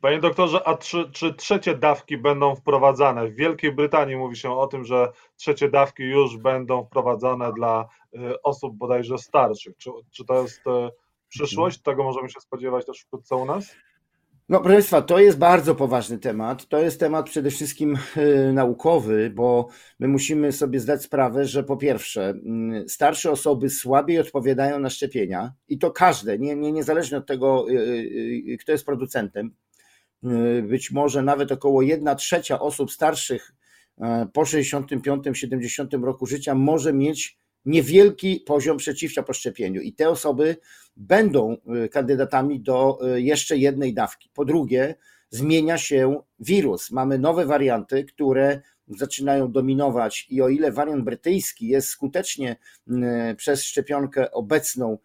Panie 0.00 0.20
doktorze, 0.20 0.68
a 0.68 0.76
czy, 0.76 1.10
czy, 1.12 1.34
trzecie 1.34 1.74
dawki 1.74 2.18
będą 2.18 2.54
wprowadzane? 2.54 3.28
W 3.28 3.34
Wielkiej 3.34 3.72
Brytanii 3.72 4.16
mówi 4.16 4.36
się 4.36 4.58
o 4.58 4.66
tym, 4.66 4.84
że 4.84 5.12
trzecie 5.36 5.70
dawki 5.70 6.02
już 6.02 6.36
będą 6.36 6.84
wprowadzane 6.84 7.52
dla 7.52 7.88
y, 8.14 8.42
osób 8.42 8.76
bodajże 8.76 9.18
starszych. 9.18 9.76
Czy, 9.76 9.90
czy 10.10 10.24
to 10.24 10.42
jest 10.42 10.60
przyszłość? 11.28 11.82
Tego 11.82 12.04
możemy 12.04 12.30
się 12.30 12.40
spodziewać 12.40 12.86
też 12.86 13.00
wkrótce 13.00 13.36
u 13.36 13.44
nas? 13.44 13.74
No, 14.48 14.60
proszę 14.60 14.74
Państwa, 14.74 15.02
to 15.02 15.18
jest 15.18 15.38
bardzo 15.38 15.74
poważny 15.74 16.18
temat. 16.18 16.68
To 16.68 16.78
jest 16.78 17.00
temat 17.00 17.30
przede 17.30 17.50
wszystkim 17.50 17.98
y, 18.16 18.52
naukowy, 18.52 19.30
bo 19.34 19.68
my 19.98 20.08
musimy 20.08 20.52
sobie 20.52 20.80
zdać 20.80 21.02
sprawę, 21.02 21.44
że 21.44 21.64
po 21.64 21.76
pierwsze, 21.76 22.28
mm, 22.28 22.88
starsze 22.88 23.30
osoby 23.30 23.70
słabiej 23.70 24.18
odpowiadają 24.18 24.78
na 24.78 24.90
szczepienia 24.90 25.52
i 25.68 25.78
to 25.78 25.90
każde, 25.90 26.38
nie, 26.38 26.56
nie, 26.56 26.72
niezależnie 26.72 27.18
od 27.18 27.26
tego, 27.26 27.66
kto 28.60 28.72
jest 28.72 28.86
producentem. 28.86 29.54
Y, 30.24 30.62
być 30.62 30.90
może 30.90 31.22
nawet 31.22 31.52
około 31.52 31.82
1 31.82 32.16
trzecia 32.16 32.60
osób 32.60 32.92
starszych 32.92 33.52
po 34.32 34.42
65-70 34.42 36.04
roku 36.04 36.26
życia 36.26 36.54
może 36.54 36.92
mieć 36.92 37.37
niewielki 37.68 38.40
poziom 38.46 38.76
przeciwcia 38.76 39.22
po 39.22 39.32
szczepieniu 39.32 39.80
i 39.80 39.92
te 39.92 40.08
osoby 40.08 40.56
będą 40.96 41.56
y, 41.84 41.88
kandydatami 41.88 42.60
do 42.60 42.98
y, 43.16 43.22
jeszcze 43.22 43.56
jednej 43.56 43.94
dawki. 43.94 44.30
Po 44.34 44.44
drugie, 44.44 44.94
zmienia 45.30 45.78
się 45.78 46.22
wirus. 46.40 46.90
Mamy 46.90 47.18
nowe 47.18 47.46
warianty, 47.46 48.04
które 48.04 48.60
zaczynają 48.88 49.52
dominować 49.52 50.26
i 50.30 50.42
o 50.42 50.48
ile 50.48 50.72
wariant 50.72 51.04
brytyjski 51.04 51.68
jest 51.68 51.88
skutecznie 51.88 52.56
przez 53.36 53.64
szczepionkę 53.64 54.30
obecną 54.30 54.98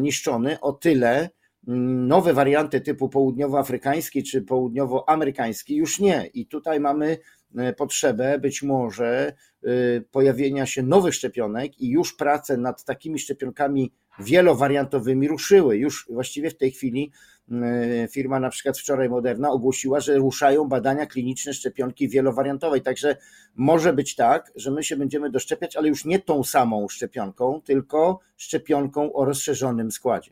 niszczony, 0.00 0.60
o 0.60 0.72
tyle 0.72 1.30
nowe 1.66 2.32
warianty 2.32 2.80
typu 2.80 3.08
południowoafrykański 3.08 4.22
czy 4.22 4.42
południowoamerykański 4.42 5.76
już 5.76 6.00
nie. 6.00 6.30
I 6.34 6.46
tutaj 6.46 6.80
mamy 6.80 7.18
e, 7.56 7.72
potrzebę 7.72 8.38
być 8.38 8.62
może 8.62 9.32
e, 9.64 9.70
pojawienia 10.00 10.66
się 10.66 10.82
nowych 10.82 11.14
szczepionek 11.14 11.80
i 11.80 11.90
już 11.90 12.16
prace 12.16 12.56
nad 12.56 12.84
takimi 12.84 13.18
szczepionkami 13.18 13.92
wielowariantowymi 14.18 15.28
ruszyły. 15.28 15.76
Już 15.76 16.06
właściwie 16.10 16.50
w 16.50 16.56
tej 16.56 16.70
chwili 16.70 17.12
e, 17.52 18.08
firma 18.08 18.40
na 18.40 18.50
przykład 18.50 18.78
wczoraj 18.78 19.08
Moderna 19.08 19.50
ogłosiła, 19.50 20.00
że 20.00 20.16
ruszają 20.16 20.64
badania 20.64 21.06
kliniczne 21.06 21.54
szczepionki 21.54 22.08
wielowariantowej. 22.08 22.82
Także 22.82 23.16
może 23.54 23.92
być 23.92 24.14
tak, 24.14 24.52
że 24.56 24.70
my 24.70 24.84
się 24.84 24.96
będziemy 24.96 25.30
doszczepiać, 25.30 25.76
ale 25.76 25.88
już 25.88 26.04
nie 26.04 26.18
tą 26.18 26.44
samą 26.44 26.88
szczepionką, 26.88 27.60
tylko 27.64 28.20
szczepionką 28.36 29.12
o 29.12 29.24
rozszerzonym 29.24 29.90
składzie. 29.90 30.30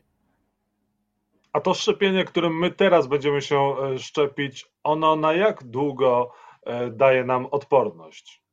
A 1.53 1.59
to 1.59 1.73
szczepienie, 1.73 2.25
którym 2.25 2.59
my 2.59 2.71
teraz 2.71 3.07
będziemy 3.07 3.41
się 3.41 3.57
e, 3.57 3.99
szczepić, 3.99 4.65
ono 4.83 5.15
na 5.15 5.33
jak 5.33 5.63
długo 5.63 6.31
e, 6.65 6.89
daje 6.89 7.23
nam 7.23 7.45
odporność? 7.45 8.43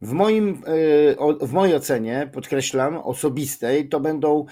W, 0.00 0.12
moim, 0.12 0.62
e, 1.40 1.46
w 1.46 1.52
mojej 1.52 1.76
ocenie, 1.76 2.30
podkreślam, 2.34 2.96
osobistej, 2.96 3.88
to 3.88 4.00
będą 4.00 4.44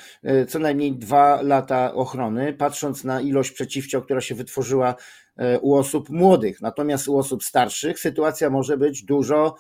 co 0.49 0.59
najmniej 0.59 0.93
dwa 0.93 1.43
lata 1.43 1.95
ochrony, 1.95 2.53
patrząc 2.53 3.05
na 3.05 3.21
ilość 3.21 3.51
przeciwciał, 3.51 4.03
która 4.03 4.21
się 4.21 4.35
wytworzyła 4.35 4.95
u 5.61 5.75
osób 5.75 6.11
młodych. 6.11 6.61
Natomiast 6.61 7.09
u 7.09 7.19
osób 7.19 7.45
starszych 7.45 7.99
sytuacja 7.99 8.51
może 8.51 8.77
być 8.77 9.05
dużo 9.05 9.57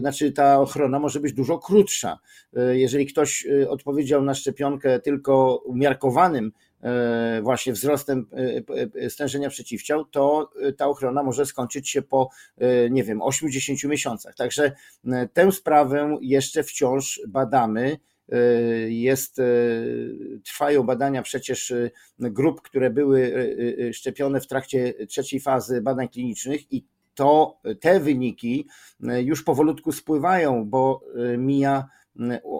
znaczy 0.00 0.32
ta 0.32 0.60
ochrona 0.60 0.98
może 0.98 1.20
być 1.20 1.32
dużo 1.32 1.58
krótsza. 1.58 2.18
Jeżeli 2.72 3.06
ktoś 3.06 3.46
odpowiedział 3.68 4.22
na 4.22 4.34
szczepionkę 4.34 5.00
tylko 5.00 5.56
umiarkowanym 5.56 6.52
właśnie 7.42 7.72
wzrostem 7.72 8.26
stężenia 9.08 9.48
przeciwciał, 9.48 10.04
to 10.04 10.50
ta 10.76 10.86
ochrona 10.86 11.22
może 11.22 11.46
skończyć 11.46 11.88
się 11.90 12.02
po, 12.02 12.28
nie 12.90 13.04
wiem, 13.04 13.18
8-10 13.18 13.88
miesiącach. 13.88 14.34
Także 14.34 14.72
tę 15.32 15.52
sprawę 15.52 16.18
jeszcze 16.20 16.62
wciąż 16.62 17.20
badamy. 17.28 17.98
Jest, 18.88 19.40
trwają 20.44 20.82
badania 20.82 21.22
przecież 21.22 21.72
grup, 22.18 22.60
które 22.62 22.90
były 22.90 23.32
szczepione 23.92 24.40
w 24.40 24.46
trakcie 24.46 24.94
trzeciej 25.08 25.40
fazy 25.40 25.80
badań 25.80 26.08
klinicznych 26.08 26.72
i 26.72 26.84
to 27.14 27.60
te 27.80 28.00
wyniki 28.00 28.68
e, 29.08 29.22
już 29.22 29.42
powolutku 29.42 29.92
spływają, 29.92 30.64
bo 30.64 31.00
e, 31.16 31.38
mija 31.38 31.88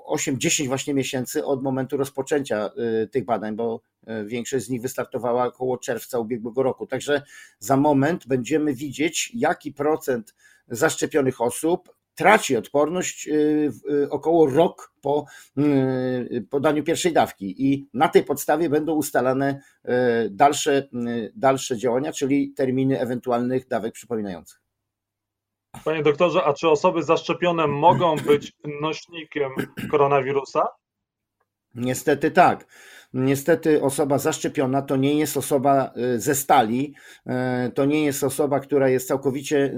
8-10 0.08 0.66
właśnie 0.66 0.94
miesięcy 0.94 1.44
od 1.44 1.62
momentu 1.62 1.96
rozpoczęcia 1.96 2.70
e, 3.02 3.06
tych 3.06 3.24
badań, 3.24 3.56
bo 3.56 3.80
większość 4.26 4.64
z 4.64 4.70
nich 4.70 4.82
wystartowała 4.82 5.44
około 5.44 5.78
czerwca 5.78 6.18
ubiegłego 6.18 6.62
roku. 6.62 6.86
Także 6.86 7.22
za 7.58 7.76
moment 7.76 8.26
będziemy 8.26 8.74
widzieć, 8.74 9.32
jaki 9.34 9.72
procent 9.72 10.34
zaszczepionych 10.68 11.40
osób 11.40 11.94
traci 12.14 12.56
odporność 12.56 13.28
y, 13.28 13.70
y, 13.90 14.10
około 14.10 14.46
rok 14.50 14.92
po 15.02 15.26
y, 15.58 16.46
podaniu 16.50 16.84
pierwszej 16.84 17.12
dawki 17.12 17.66
i 17.66 17.88
na 17.94 18.08
tej 18.08 18.24
podstawie 18.24 18.68
będą 18.68 18.94
ustalane 18.94 19.60
dalsze, 20.30 20.88
dalsze 21.34 21.78
działania, 21.78 22.12
czyli 22.12 22.52
terminy 22.52 23.00
ewentualnych 23.00 23.68
dawek 23.68 23.94
przypominających. 23.94 24.60
Panie 25.84 26.02
doktorze, 26.02 26.44
a 26.44 26.52
czy 26.52 26.68
osoby 26.68 27.02
zaszczepione 27.02 27.66
mogą 27.66 28.16
być 28.16 28.52
nośnikiem 28.80 29.50
koronawirusa? 29.90 30.68
Niestety 31.74 32.30
tak. 32.30 32.66
Niestety 33.14 33.82
osoba 33.82 34.18
zaszczepiona 34.18 34.82
to 34.82 34.96
nie 34.96 35.18
jest 35.18 35.36
osoba 35.36 35.92
y, 36.14 36.20
ze 36.20 36.34
stali, 36.34 36.94
y, 37.66 37.72
to 37.72 37.84
nie 37.84 38.04
jest 38.04 38.24
osoba, 38.24 38.60
która 38.60 38.88
jest 38.88 39.08
całkowicie 39.08 39.74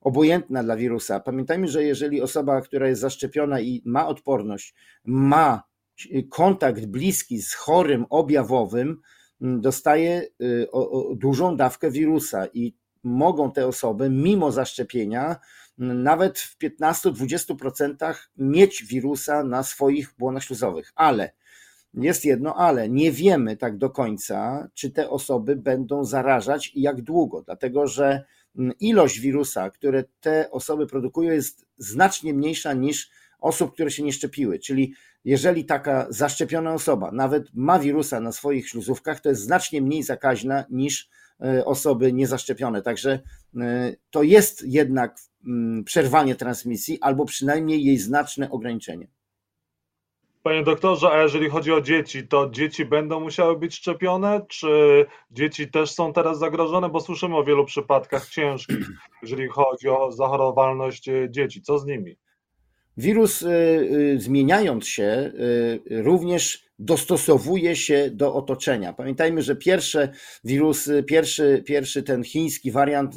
obojętna 0.00 0.62
dla 0.62 0.76
wirusa. 0.76 1.20
Pamiętajmy, 1.20 1.68
że 1.68 1.84
jeżeli 1.84 2.22
osoba, 2.22 2.60
która 2.60 2.88
jest 2.88 3.00
zaszczepiona 3.00 3.60
i 3.60 3.82
ma 3.84 4.08
odporność, 4.08 4.74
ma 5.04 5.62
kontakt 6.30 6.86
bliski 6.86 7.42
z 7.42 7.54
chorym 7.54 8.06
objawowym, 8.10 9.00
dostaje 9.40 10.22
y, 10.42 10.68
dużą 11.16 11.56
dawkę 11.56 11.90
wirusa 11.90 12.46
i 12.46 12.76
mogą 13.02 13.52
te 13.52 13.66
osoby, 13.66 14.10
mimo 14.10 14.52
zaszczepienia, 14.52 15.36
nawet 15.78 16.38
w 16.38 16.58
15-20% 16.58 18.14
mieć 18.36 18.84
wirusa 18.84 19.44
na 19.44 19.62
swoich 19.62 20.14
błonach 20.18 20.44
śluzowych. 20.44 20.92
Ale 20.94 21.32
jest 21.94 22.24
jedno, 22.24 22.54
ale 22.54 22.88
nie 22.88 23.12
wiemy 23.12 23.56
tak 23.56 23.76
do 23.76 23.90
końca, 23.90 24.68
czy 24.74 24.90
te 24.90 25.10
osoby 25.10 25.56
będą 25.56 26.04
zarażać 26.04 26.72
i 26.74 26.82
jak 26.82 27.02
długo, 27.02 27.42
dlatego 27.42 27.86
że 27.86 28.24
mm, 28.58 28.72
ilość 28.80 29.20
wirusa, 29.20 29.70
które 29.70 30.04
te 30.20 30.50
osoby 30.50 30.86
produkują, 30.86 31.32
jest 31.32 31.66
znacznie 31.78 32.34
mniejsza 32.34 32.72
niż 32.72 33.10
osób, 33.40 33.72
które 33.72 33.90
się 33.90 34.02
nie 34.02 34.12
szczepiły. 34.12 34.58
Czyli 34.58 34.94
jeżeli 35.24 35.64
taka 35.64 36.06
zaszczepiona 36.10 36.74
osoba 36.74 37.12
nawet 37.12 37.54
ma 37.54 37.78
wirusa 37.78 38.20
na 38.20 38.32
swoich 38.32 38.68
śluzówkach, 38.68 39.20
to 39.20 39.28
jest 39.28 39.42
znacznie 39.42 39.82
mniej 39.82 40.02
zakaźna 40.02 40.64
niż 40.70 41.10
e, 41.44 41.64
osoby 41.64 42.12
niezaszczepione. 42.12 42.82
Także 42.82 43.20
e, 43.60 43.94
to 44.10 44.22
jest 44.22 44.64
jednak 44.66 45.16
mm, 45.46 45.84
przerwanie 45.84 46.34
transmisji 46.34 46.98
albo 47.00 47.24
przynajmniej 47.24 47.84
jej 47.84 47.98
znaczne 47.98 48.50
ograniczenie. 48.50 49.08
Panie 50.42 50.62
doktorze, 50.62 51.10
a 51.10 51.22
jeżeli 51.22 51.50
chodzi 51.50 51.72
o 51.72 51.80
dzieci, 51.80 52.28
to 52.28 52.50
dzieci 52.50 52.84
będą 52.84 53.20
musiały 53.20 53.58
być 53.58 53.74
szczepione, 53.74 54.40
czy 54.48 55.06
dzieci 55.30 55.70
też 55.70 55.90
są 55.90 56.12
teraz 56.12 56.38
zagrożone? 56.38 56.88
Bo 56.88 57.00
słyszymy 57.00 57.36
o 57.36 57.44
wielu 57.44 57.64
przypadkach 57.64 58.28
ciężkich, 58.28 58.88
jeżeli 59.22 59.48
chodzi 59.48 59.88
o 59.88 60.12
zachorowalność 60.12 61.08
e, 61.08 61.30
dzieci. 61.30 61.62
Co 61.62 61.78
z 61.78 61.86
nimi? 61.86 62.16
Wirus, 62.96 63.42
y, 63.42 63.48
y, 63.48 64.20
zmieniając 64.20 64.88
się, 64.88 65.32
również 65.90 66.64
dostosowuje 66.84 67.76
się 67.76 68.10
do 68.10 68.34
otoczenia. 68.34 68.92
Pamiętajmy, 68.92 69.42
że 69.42 69.56
pierwsze 69.56 70.08
wirusy, 70.44 71.02
pierwszy, 71.02 71.62
pierwszy 71.66 72.02
ten 72.02 72.24
chiński 72.24 72.70
wariant 72.70 73.16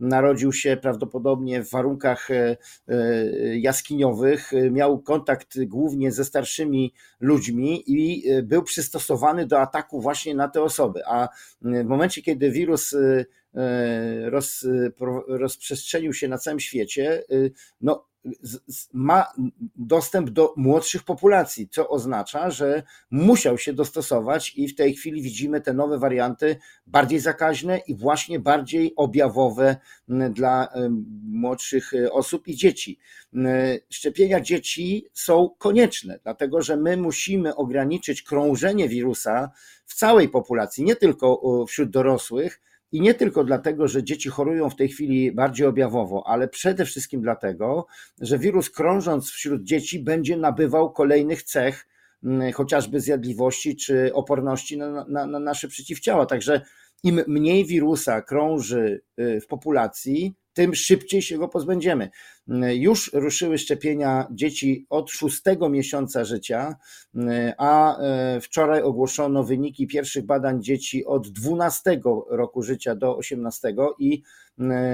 narodził 0.00 0.52
się 0.52 0.76
prawdopodobnie 0.76 1.62
w 1.62 1.70
warunkach 1.70 2.28
jaskiniowych, 3.54 4.52
miał 4.70 5.02
kontakt 5.02 5.64
głównie 5.64 6.12
ze 6.12 6.24
starszymi 6.24 6.94
ludźmi 7.20 7.82
i 7.86 8.24
był 8.42 8.62
przystosowany 8.62 9.46
do 9.46 9.60
ataku 9.60 10.00
właśnie 10.00 10.34
na 10.34 10.48
te 10.48 10.62
osoby. 10.62 11.00
A 11.06 11.28
w 11.62 11.84
momencie, 11.84 12.22
kiedy 12.22 12.50
wirus 12.50 12.94
roz, 14.24 14.66
rozprzestrzenił 15.28 16.12
się 16.12 16.28
na 16.28 16.38
całym 16.38 16.60
świecie, 16.60 17.24
no 17.80 18.07
ma 18.92 19.26
dostęp 19.76 20.30
do 20.30 20.54
młodszych 20.56 21.04
populacji, 21.04 21.68
co 21.68 21.88
oznacza, 21.88 22.50
że 22.50 22.82
musiał 23.10 23.58
się 23.58 23.72
dostosować 23.72 24.52
i 24.56 24.68
w 24.68 24.74
tej 24.74 24.94
chwili 24.94 25.22
widzimy 25.22 25.60
te 25.60 25.72
nowe 25.72 25.98
warianty 25.98 26.56
bardziej 26.86 27.20
zakaźne 27.20 27.78
i 27.78 27.94
właśnie 27.94 28.40
bardziej 28.40 28.92
objawowe 28.96 29.76
dla 30.30 30.68
młodszych 31.24 31.94
e, 31.94 32.12
osób 32.12 32.48
i 32.48 32.56
dzieci. 32.56 32.98
Szczepienia 33.90 34.40
dzieci 34.40 35.06
są 35.12 35.50
konieczne, 35.58 36.18
dlatego 36.22 36.62
że 36.62 36.76
my 36.76 36.96
musimy 36.96 37.56
ograniczyć 37.56 38.22
krążenie 38.22 38.88
wirusa 38.88 39.50
w 39.86 39.94
całej 39.94 40.28
populacji, 40.28 40.84
nie 40.84 40.96
tylko 40.96 41.64
wśród 41.68 41.90
dorosłych, 41.90 42.60
i 42.92 43.00
nie 43.00 43.14
tylko 43.14 43.44
dlatego, 43.44 43.88
że 43.88 44.04
dzieci 44.04 44.28
chorują 44.28 44.70
w 44.70 44.76
tej 44.76 44.88
chwili 44.88 45.32
bardziej 45.32 45.66
objawowo, 45.66 46.24
ale 46.26 46.48
przede 46.48 46.84
wszystkim 46.84 47.20
dlatego, 47.20 47.86
że 48.20 48.38
wirus 48.38 48.70
krążąc 48.70 49.30
wśród 49.30 49.62
dzieci 49.62 50.02
będzie 50.02 50.36
nabywał 50.36 50.92
kolejnych 50.92 51.42
cech, 51.42 51.86
mm, 52.24 52.52
chociażby 52.52 53.00
zjadliwości 53.00 53.76
czy 53.76 54.14
oporności 54.14 54.76
na, 54.76 55.04
na, 55.08 55.26
na 55.26 55.38
nasze 55.38 55.68
przeciwciała. 55.68 56.26
Także 56.26 56.60
im 57.02 57.20
mniej 57.26 57.64
wirusa 57.64 58.22
krąży 58.22 59.00
y, 59.20 59.40
w 59.40 59.46
populacji, 59.46 60.34
tym 60.58 60.74
szybciej 60.74 61.22
się 61.22 61.38
go 61.38 61.48
pozbędziemy. 61.48 62.10
Już 62.74 63.10
ruszyły 63.12 63.58
szczepienia 63.58 64.26
dzieci 64.30 64.86
od 64.90 65.10
szóstego 65.10 65.68
miesiąca 65.68 66.24
życia, 66.24 66.76
a 67.58 67.98
e, 67.98 68.40
wczoraj 68.40 68.82
ogłoszono 68.82 69.44
wyniki 69.44 69.86
pierwszych 69.86 70.26
badań 70.26 70.62
dzieci 70.62 71.04
od 71.04 71.28
12 71.28 72.00
roku 72.28 72.62
życia 72.62 72.94
do 72.94 73.16
18 73.16 73.74
i 73.98 74.22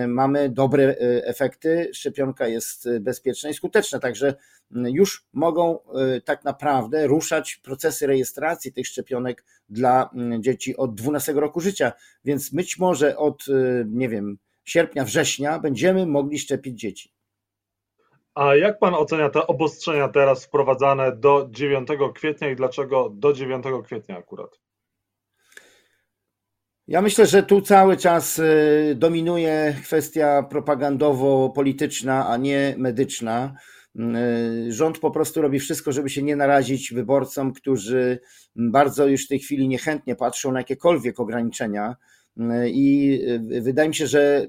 mamy 0.07 0.49
dobre 0.49 0.85
e, 0.85 0.97
efekty. 1.27 1.91
Szczepionka 1.95 2.49
jest 2.49 2.89
bezpieczna 3.01 3.51
i 3.51 3.55
skuteczna, 3.55 3.99
także 3.99 4.35
już 4.71 5.27
mogą 5.33 5.79
e, 5.79 6.21
tak 6.21 6.45
naprawdę 6.45 7.07
ruszać 7.07 7.57
procesy 7.57 8.07
rejestracji 8.07 8.73
tych 8.73 8.87
szczepionek 8.87 9.45
dla 9.69 10.11
dzieci 10.41 10.77
od 10.77 10.95
12 10.95 11.33
roku 11.33 11.61
życia, 11.61 11.93
więc 12.25 12.51
być 12.51 12.79
może 12.79 13.17
od, 13.17 13.45
nie 13.87 14.09
wiem, 14.09 14.39
sierpnia, 14.65 15.05
września 15.05 15.59
będziemy 15.59 16.07
mogli 16.07 16.39
szczepić 16.39 16.81
dzieci. 16.81 17.15
A 18.35 18.57
jak 18.57 18.79
pan 18.79 18.95
ocenia 18.95 19.31
te 19.31 19.47
obostrzenia 19.47 20.09
teraz 20.09 20.45
wprowadzane 20.45 21.17
do 21.17 21.49
9 21.51 21.89
kwietnia 22.15 22.51
i 22.51 22.57
dlaczego 22.57 23.11
do 23.11 23.33
9 23.33 23.65
kwietnia 23.85 24.19
akurat? 24.19 24.61
Ja 26.89 27.03
myślę, 27.03 27.27
że 27.27 27.43
tu 27.43 27.61
cały 27.61 27.97
czas 27.97 28.39
y, 28.39 28.95
dominuje 28.97 29.77
kwestia 29.83 30.43
propagandowo-polityczna, 30.51 32.29
a 32.29 32.37
nie 32.37 32.75
medyczna. 32.79 33.55
Y, 33.97 34.73
rząd 34.73 34.99
po 34.99 35.11
prostu 35.11 35.43
robi 35.43 35.61
wszystko, 35.61 35.93
żeby 35.93 36.11
się 36.11 36.23
nie 36.23 36.37
narazić 36.37 36.93
wyborcom, 36.93 37.53
którzy 37.53 38.19
bardzo 38.57 39.07
już 39.07 39.25
w 39.25 39.29
tej 39.29 39.39
chwili 39.39 39.69
niechętnie 39.69 40.17
patrzą 40.17 40.53
na 40.53 40.61
jakiekolwiek 40.61 41.21
ograniczenia 41.21 41.97
i 42.67 43.21
y, 43.53 43.63
wydaje 43.63 43.89
mi 43.89 43.95
się, 43.95 44.07
że 44.07 44.47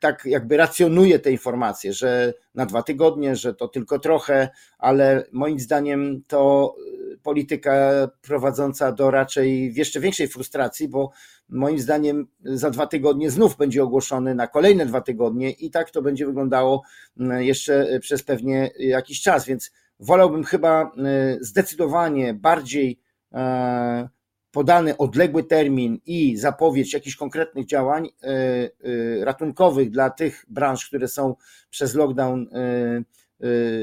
tak 0.00 0.22
jakby 0.24 0.56
racjonuje 0.56 1.18
te 1.18 1.30
informacje, 1.30 1.92
że 1.92 2.34
na 2.54 2.66
dwa 2.66 2.82
tygodnie, 2.82 3.36
że 3.36 3.54
to 3.54 3.68
tylko 3.68 3.98
trochę, 3.98 4.48
ale 4.78 5.24
moim 5.32 5.58
zdaniem 5.58 6.22
to 6.26 6.74
y, 7.14 7.18
polityka 7.18 8.08
prowadząca 8.22 8.92
do 8.92 9.10
raczej 9.10 9.74
jeszcze 9.74 10.00
większej 10.00 10.28
frustracji, 10.28 10.88
bo 10.88 11.10
moim 11.48 11.78
zdaniem 11.78 12.26
za 12.44 12.70
dwa 12.70 12.86
tygodnie 12.86 13.30
znów 13.30 13.56
będzie 13.56 13.82
ogłoszony 13.82 14.34
na 14.34 14.46
kolejne 14.46 14.86
dwa 14.86 15.00
tygodnie 15.00 15.50
i 15.50 15.70
tak 15.70 15.90
to 15.90 16.02
będzie 16.02 16.26
wyglądało 16.26 16.82
y, 17.20 17.44
jeszcze 17.44 17.98
przez 18.00 18.22
pewnie 18.22 18.70
jakiś 18.78 19.22
czas, 19.22 19.46
więc 19.46 19.70
wolałbym 20.00 20.44
chyba 20.44 20.92
zdecydowanie 21.40 22.34
bardziej 22.34 23.00
e, 23.32 24.08
podany 24.50 24.96
odległy 24.96 25.44
termin 25.44 25.98
i 26.06 26.36
zapowiedź 26.36 26.92
jakichś 26.92 27.16
konkretnych 27.16 27.66
działań 27.66 28.08
e, 28.22 28.26
e, 28.26 29.24
ratunkowych 29.24 29.90
dla 29.90 30.10
tych 30.10 30.44
branż, 30.48 30.86
które 30.86 31.08
są 31.08 31.34
przez 31.70 31.94
lockdown 31.94 32.48
e, 32.52 33.02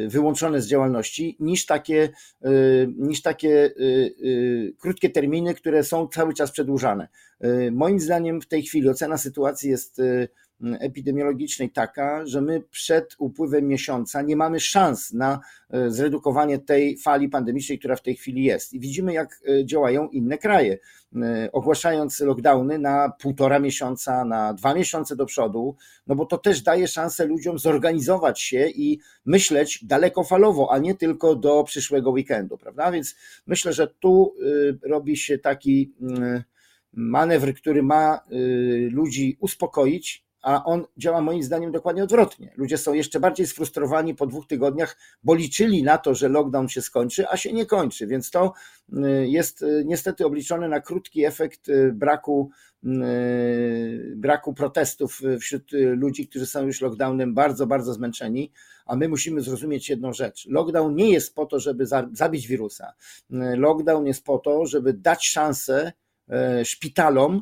wyłączone 0.07 0.61
z 0.61 0.67
działalności, 0.67 1.37
niż 1.39 1.65
takie, 1.65 2.09
niż 2.97 3.21
takie 3.21 3.71
krótkie 4.79 5.09
terminy, 5.09 5.53
które 5.53 5.83
są 5.83 6.07
cały 6.07 6.33
czas 6.33 6.51
przedłużane. 6.51 7.07
Moim 7.71 7.99
zdaniem 7.99 8.41
w 8.41 8.47
tej 8.47 8.63
chwili 8.63 8.89
ocena 8.89 9.17
sytuacji 9.17 9.69
jest 9.69 10.01
epidemiologicznej 10.79 11.69
taka, 11.69 12.25
że 12.25 12.41
my 12.41 12.61
przed 12.71 13.15
upływem 13.19 13.67
miesiąca 13.67 14.21
nie 14.21 14.35
mamy 14.35 14.59
szans 14.59 15.13
na 15.13 15.39
e, 15.69 15.91
zredukowanie 15.91 16.59
tej 16.59 16.97
fali 16.97 17.29
pandemicznej, 17.29 17.79
która 17.79 17.95
w 17.95 18.01
tej 18.01 18.15
chwili 18.15 18.43
jest. 18.43 18.73
I 18.73 18.79
widzimy, 18.79 19.13
jak 19.13 19.39
e, 19.47 19.65
działają 19.65 20.09
inne 20.09 20.37
kraje. 20.37 20.77
E, 21.15 21.49
ogłaszając 21.51 22.19
lockdowny 22.19 22.79
na 22.79 23.09
półtora 23.21 23.59
miesiąca, 23.59 24.25
na 24.25 24.53
dwa 24.53 24.73
miesiące 24.73 25.15
do 25.15 25.25
przodu, 25.25 25.75
no 26.07 26.15
bo 26.15 26.25
to 26.25 26.37
też 26.37 26.61
daje 26.61 26.87
szansę 26.87 27.25
ludziom 27.25 27.59
zorganizować 27.59 28.41
się 28.41 28.67
i 28.67 28.99
myśleć 29.25 29.85
dalekofalowo, 29.85 30.71
a 30.71 30.77
nie 30.77 30.95
tylko 30.95 31.35
do 31.35 31.63
przyszłego 31.63 32.11
weekendu, 32.11 32.57
prawda? 32.57 32.91
Więc 32.91 33.15
myślę, 33.47 33.73
że 33.73 33.87
tu 33.87 34.35
robi 34.83 35.17
się 35.17 35.37
taki 35.37 35.93
manewr, 36.93 37.53
który 37.53 37.83
ma 37.83 38.19
ludzi 38.91 39.37
uspokoić 39.39 40.24
a 40.45 40.63
on 40.63 40.85
działa 40.97 41.21
moim 41.21 41.43
zdaniem 41.43 41.71
dokładnie 41.71 42.03
odwrotnie. 42.03 42.53
Ludzie 42.55 42.77
są 42.77 42.93
jeszcze 42.93 43.19
bardziej 43.19 43.47
sfrustrowani 43.47 44.15
po 44.15 44.27
dwóch 44.27 44.47
tygodniach, 44.47 44.97
bo 45.23 45.35
liczyli 45.35 45.83
na 45.83 45.97
to, 45.97 46.15
że 46.15 46.29
lockdown 46.29 46.69
się 46.69 46.81
skończy, 46.81 47.29
a 47.29 47.37
się 47.37 47.53
nie 47.53 47.65
kończy, 47.65 48.07
więc 48.07 48.31
to 48.31 48.53
y, 48.93 49.27
jest 49.27 49.61
y, 49.61 49.83
niestety 49.85 50.25
obliczone 50.25 50.67
na 50.67 50.81
krótki 50.81 51.25
efekt 51.25 51.69
y, 51.69 51.93
braku, 51.93 52.49
braku 54.15 54.53
protestów 54.53 55.21
wśród 55.39 55.71
ludzi, 55.71 56.27
którzy 56.27 56.45
są 56.45 56.65
już 56.65 56.81
lockdownem 56.81 57.33
bardzo, 57.33 57.67
bardzo 57.67 57.93
zmęczeni, 57.93 58.51
a 58.85 58.95
my 58.95 59.09
musimy 59.09 59.41
zrozumieć 59.41 59.89
jedną 59.89 60.13
rzecz. 60.13 60.47
Lockdown 60.49 60.95
nie 60.95 61.11
jest 61.11 61.35
po 61.35 61.45
to, 61.45 61.59
żeby 61.59 61.85
zabić 62.11 62.47
wirusa. 62.47 62.93
Lockdown 63.57 64.05
jest 64.05 64.23
po 64.23 64.37
to, 64.37 64.65
żeby 64.65 64.93
dać 64.93 65.27
szansę 65.27 65.93
szpitalom, 66.63 67.41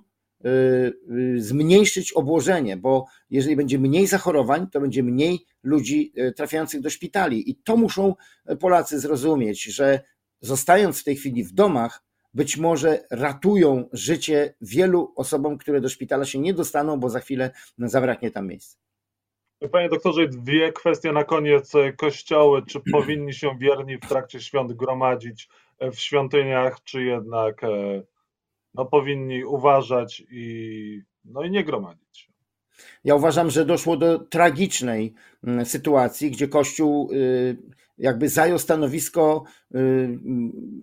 zmniejszyć 1.37 2.13
obłożenie, 2.13 2.77
bo 2.77 3.05
jeżeli 3.29 3.55
będzie 3.55 3.79
mniej 3.79 4.07
zachorowań, 4.07 4.67
to 4.67 4.81
będzie 4.81 5.03
mniej 5.03 5.45
ludzi 5.63 6.13
y, 6.17 6.31
trafiających 6.31 6.81
do 6.81 6.89
szpitali. 6.89 7.49
I 7.49 7.55
to 7.55 7.77
muszą 7.77 8.15
Polacy 8.59 8.99
zrozumieć, 8.99 9.63
że 9.63 9.99
zostając 10.41 11.01
w 11.01 11.03
tej 11.03 11.15
chwili 11.15 11.43
w 11.43 11.53
domach, 11.53 12.03
być 12.33 12.57
może 12.57 13.03
ratują 13.11 13.89
życie 13.93 14.53
wielu 14.61 15.13
osobom, 15.15 15.57
które 15.57 15.81
do 15.81 15.89
szpitala 15.89 16.25
się 16.25 16.39
nie 16.39 16.53
dostaną, 16.53 16.99
bo 16.99 17.09
za 17.09 17.19
chwilę 17.19 17.51
zabraknie 17.77 18.31
tam 18.31 18.47
miejsca. 18.47 18.77
Panie 19.71 19.89
doktorze, 19.89 20.27
dwie 20.27 20.71
kwestie 20.71 21.11
na 21.11 21.23
koniec. 21.23 21.71
Kościoły, 21.97 22.63
czy 22.65 22.79
powinni 22.91 23.33
się 23.33 23.57
wierni 23.59 23.97
w 23.97 24.07
trakcie 24.07 24.41
świąt 24.41 24.73
gromadzić 24.73 25.49
w 25.91 25.95
świątyniach, 25.95 26.83
czy 26.83 27.03
jednak 27.03 27.63
e, 27.63 27.67
no, 28.73 28.85
powinni 28.85 29.45
uważać 29.45 30.23
i, 30.31 31.01
no, 31.25 31.43
i 31.43 31.51
nie 31.51 31.63
gromadzić 31.63 32.17
się. 32.17 32.33
Ja 33.03 33.15
uważam, 33.15 33.49
że 33.49 33.65
doszło 33.65 33.97
do 33.97 34.19
tragicznej 34.19 35.13
mm, 35.43 35.65
sytuacji, 35.65 36.31
gdzie 36.31 36.47
Kościół 36.47 37.11
y, 37.13 37.57
jakby 37.97 38.29
zajął 38.29 38.59
stanowisko 38.59 39.43
y, 39.75 40.19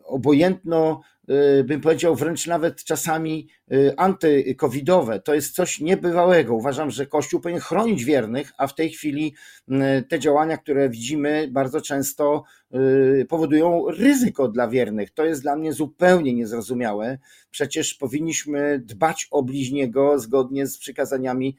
obojętno 0.04 1.00
Y, 1.30 1.64
bym 1.64 1.80
powiedział 1.80 2.16
wręcz 2.16 2.46
nawet 2.46 2.84
czasami 2.84 3.48
antykowidowe. 3.96 5.20
To 5.20 5.34
jest 5.34 5.54
coś 5.54 5.80
niebywałego. 5.80 6.54
Uważam, 6.54 6.90
że 6.90 7.06
Kościół 7.06 7.40
powinien 7.40 7.60
chronić 7.60 8.04
wiernych, 8.04 8.52
a 8.58 8.66
w 8.66 8.74
tej 8.74 8.90
chwili 8.90 9.34
y, 9.68 10.02
te 10.08 10.18
działania, 10.18 10.56
które 10.56 10.88
widzimy, 10.88 11.48
bardzo 11.52 11.80
często 11.80 12.44
powodują 13.28 13.90
ryzyko 13.90 14.48
dla 14.48 14.68
wiernych. 14.68 15.10
To 15.10 15.24
jest 15.24 15.42
dla 15.42 15.56
mnie 15.56 15.72
zupełnie 15.72 16.34
niezrozumiałe. 16.34 17.18
Przecież 17.50 17.94
powinniśmy 17.94 18.82
dbać 18.84 19.28
o 19.30 19.42
bliźniego 19.42 20.18
zgodnie 20.18 20.66
z 20.66 20.78
przykazaniami 20.78 21.56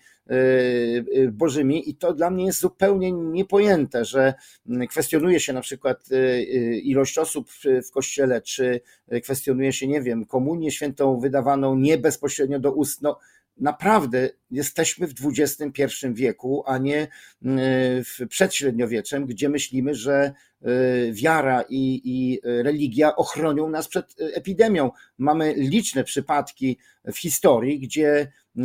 bożymi 1.32 1.90
i 1.90 1.96
to 1.96 2.14
dla 2.14 2.30
mnie 2.30 2.46
jest 2.46 2.60
zupełnie 2.60 3.12
niepojęte, 3.12 4.06
że 4.06 4.34
kwestionuje 4.90 5.40
się 5.40 5.54
na 5.54 5.62
przykład 5.62 6.10
ilość 6.84 7.18
osób 7.18 7.50
w 7.88 7.92
kościele, 7.92 8.42
czy 8.42 8.82
kwestionuje 9.24 9.74
się, 9.74 9.88
nie 9.88 10.02
wiem, 10.02 10.26
komunię 10.26 10.72
świętą 10.72 11.20
wydawaną 11.20 11.76
nie 11.76 11.98
bezpośrednio 11.98 12.60
do 12.60 12.74
ust. 12.74 13.02
No, 13.02 13.20
naprawdę 13.58 14.30
jesteśmy 14.52 15.08
w 15.08 15.14
XXI 15.26 15.86
wieku, 16.14 16.64
a 16.66 16.78
nie 16.78 17.08
w 18.04 18.28
przedśredniowieczem, 18.30 19.26
gdzie 19.26 19.50
myślimy, 19.50 19.96
że 19.96 20.34
y, 20.62 21.12
wiara 21.14 21.62
i, 21.70 22.02
i 22.06 22.40
religia 22.44 23.16
ochronią 23.16 23.70
nas 23.70 23.88
przed 23.88 24.16
epidemią. 24.20 24.92
Mamy 25.18 25.54
liczne 25.58 26.04
przypadki 26.04 26.78
w 27.14 27.18
historii, 27.18 27.80
gdzie 27.80 28.32
y, 28.58 28.62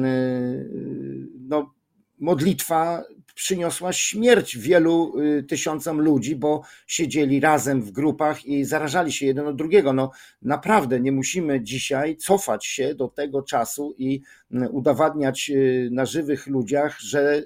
no, 1.49 1.75
modlitwa 2.19 3.05
przyniosła 3.37 3.93
śmierć 3.93 4.59
wielu 4.59 5.21
y, 5.21 5.43
tysiącom 5.43 6.01
ludzi, 6.01 6.37
bo 6.37 6.63
siedzieli 6.87 7.41
razem 7.41 7.83
w 7.83 7.91
grupach 7.91 8.47
i 8.47 8.65
zarażali 8.65 9.13
się 9.13 9.27
jeden 9.27 9.47
od 9.47 9.57
drugiego. 9.57 9.93
No 9.93 10.11
naprawdę 10.43 11.01
nie 11.01 11.13
musimy 11.13 11.61
dzisiaj 11.61 12.17
cofać 12.17 12.67
się 12.67 12.95
do 12.95 13.09
tego 13.09 13.43
czasu 13.43 13.95
i 13.99 14.23
y, 14.55 14.69
udowadniać 14.71 15.51
y, 15.51 15.89
na 15.93 16.07
żywych 16.07 16.47
ludziach, 16.47 17.01
że 17.01 17.43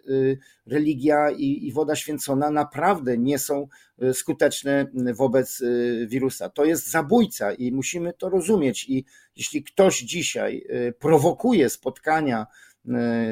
religia 0.66 1.30
i, 1.30 1.66
i 1.66 1.72
woda 1.72 1.96
święcona 1.96 2.50
naprawdę 2.50 3.18
nie 3.18 3.38
są 3.38 3.68
skuteczne 4.12 4.86
wobec 5.14 5.62
wirusa. 6.06 6.48
To 6.48 6.64
jest 6.64 6.90
zabójca 6.90 7.52
i 7.52 7.72
musimy 7.72 8.12
to 8.12 8.28
rozumieć. 8.28 8.88
I 8.88 9.04
jeśli 9.36 9.64
ktoś 9.64 10.00
dzisiaj 10.00 10.66
prowokuje 10.98 11.70
spotkania 11.70 12.46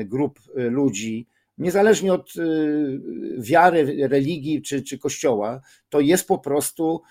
grup 0.05 0.41
ludzi, 0.55 1.27
niezależnie 1.59 2.13
od 2.13 2.37
y, 2.37 3.01
wiary, 3.39 4.09
religii 4.09 4.63
czy, 4.63 4.83
czy 4.83 4.99
kościoła, 4.99 5.61
to 5.89 6.01
jest 6.01 6.29
po 6.29 6.39
prostu 6.39 7.03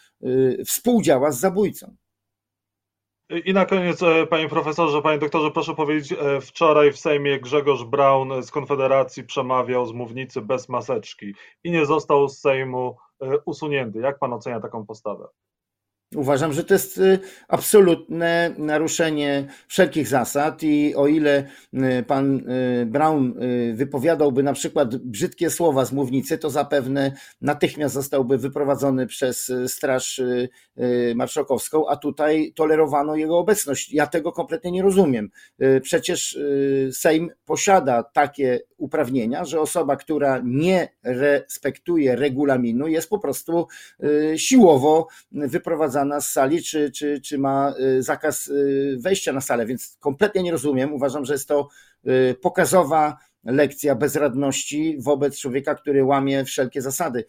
współdziała 0.66 1.32
z 1.32 1.40
zabójcą. 1.40 1.96
I 3.46 3.54
na 3.54 3.66
koniec, 3.66 4.04
e, 4.04 4.28
panie 4.28 4.50
profesorze, 4.50 5.02
panie 5.02 5.20
doktorze, 5.20 5.52
proszę 5.52 5.76
powiedzieć, 5.76 6.12
e, 6.12 6.42
wczoraj 6.42 6.92
w 6.92 7.00
Sejmie 7.00 7.40
Grzegorz 7.40 7.84
Braun 7.84 8.44
z 8.44 8.52
Konfederacji 8.52 9.24
przemawiał 9.24 9.86
z 9.86 9.94
mównicy 9.94 10.42
bez 10.42 10.70
maseczki 10.70 11.36
i 11.64 11.72
nie 11.72 11.86
został 11.86 12.30
z 12.30 12.40
Sejmu 12.40 12.98
e, 13.22 13.38
usunięty. 13.46 14.00
Jak 14.00 14.20
pan 14.20 14.34
ocenia 14.34 14.60
taką 14.60 14.86
postawę? 14.86 15.28
Uważam, 16.16 16.54
że 16.54 16.64
to 16.64 16.74
jest 16.74 16.98
y, 16.98 17.20
absolutne 17.48 18.56
naruszenie 18.58 19.48
wszelkich 19.68 20.08
zasad 20.08 20.64
i 20.64 20.96
o 20.96 21.08
ile 21.08 21.44
y, 21.74 22.04
pan 22.08 22.50
y, 22.50 22.86
Brown 22.86 23.34
wypowiadałby 23.74 24.44
na 24.44 24.54
przykład 24.54 24.96
brzydkie 24.96 25.50
słowa 25.50 25.86
z 25.86 25.92
mównicy, 25.92 26.38
to 26.38 26.50
zapewne 26.50 27.12
natychmiast 27.42 27.94
zostałby 27.94 28.38
wyprowadzony 28.38 29.08
przez 29.08 29.52
Straż 29.68 30.22
Marszałkowską, 31.16 31.88
a 31.88 31.96
tutaj 31.96 32.54
tolerowano 32.56 33.16
jego 33.16 33.38
obecność. 33.38 33.94
Ja 33.94 34.08
tego 34.08 34.32
kompletnie 34.32 34.72
nie 34.72 34.82
rozumiem. 34.82 35.30
Przecież 35.82 36.40
Sejm 36.92 37.30
posiada 37.46 38.04
takie 38.04 38.60
uprawnienia, 38.78 39.46
że 39.46 39.62
osoba, 39.62 39.96
która 39.96 40.42
nie 40.46 40.90
respektuje 41.04 42.16
regulaminu, 42.16 42.88
jest 42.88 43.10
po 43.10 43.20
prostu 43.20 43.68
siłowo 44.36 45.08
wyprowadzana 45.32 45.97
wyprowadzana 45.98 46.22
z 46.22 46.32
sali, 46.32 46.64
czy, 46.64 46.92
czy, 46.92 47.22
czy 47.22 47.38
ma 47.38 47.74
y, 47.80 48.04
zakaz 48.04 48.48
y, 48.48 48.98
wejścia 49.00 49.34
na 49.34 49.42
salę, 49.42 49.66
więc 49.66 49.98
kompletnie 50.00 50.44
nie 50.44 50.52
rozumiem. 50.52 50.94
Uważam, 50.94 51.26
że 51.26 51.34
jest 51.34 51.48
to 51.48 51.68
y, 52.08 52.36
pokazowa 52.42 53.18
lekcja 53.44 53.96
bezradności 53.96 54.98
wobec 55.00 55.40
człowieka, 55.40 55.76
który 55.76 56.04
łamie 56.04 56.46
wszelkie 56.46 56.82
zasady. 56.82 57.26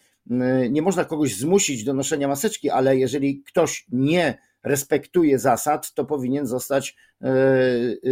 Nie 0.70 0.82
można 0.82 1.04
kogoś 1.04 1.36
zmusić 1.36 1.84
do 1.84 1.94
noszenia 1.94 2.28
maseczki, 2.28 2.70
ale 2.70 2.96
jeżeli 2.96 3.42
ktoś 3.42 3.86
nie 3.92 4.38
respektuje 4.62 5.38
zasad, 5.38 5.94
to 5.94 6.04
powinien 6.04 6.46
zostać 6.46 6.96